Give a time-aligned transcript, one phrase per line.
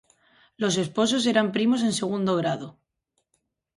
[0.63, 2.67] Los esposos eran primos en segundo grado.